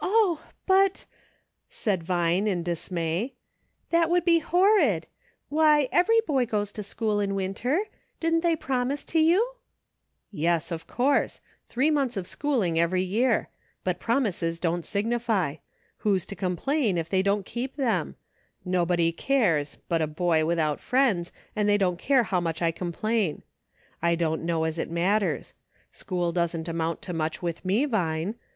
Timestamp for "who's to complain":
15.98-16.98